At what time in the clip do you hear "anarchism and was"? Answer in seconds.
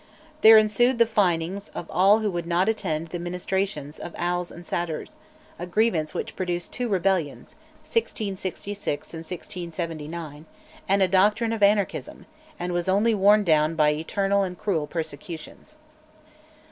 11.61-12.89